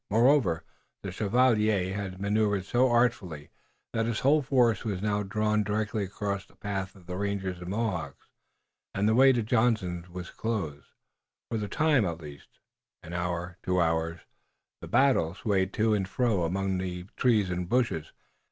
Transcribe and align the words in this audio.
Moreover, 0.09 0.63
the 1.03 1.11
chevalier 1.11 1.93
had 1.93 2.19
maneuvered 2.19 2.65
so 2.65 2.89
artfully 2.89 3.51
that 3.93 4.07
his 4.07 4.21
whole 4.21 4.41
force 4.41 4.83
was 4.83 4.99
now 4.99 5.21
drawn 5.21 5.61
directly 5.61 6.03
across 6.05 6.43
the 6.43 6.55
path 6.55 6.95
of 6.95 7.05
the 7.05 7.15
rangers 7.15 7.59
and 7.59 7.67
Mohawks, 7.69 8.25
and 8.95 9.07
the 9.07 9.13
way 9.13 9.31
to 9.31 9.43
Johnson 9.43 10.07
was 10.09 10.31
closed, 10.31 10.87
for 11.51 11.59
the 11.59 11.67
time, 11.67 12.03
at 12.03 12.19
least. 12.19 12.49
An 13.03 13.13
hour, 13.13 13.59
two 13.61 13.79
hours, 13.79 14.21
the 14.81 14.87
battle 14.87 15.35
swayed 15.35 15.71
to 15.73 15.93
and 15.93 16.07
fro 16.09 16.45
among 16.45 16.79
the 16.79 17.05
trees 17.15 17.51
and 17.51 17.69
bushes. 17.69 18.11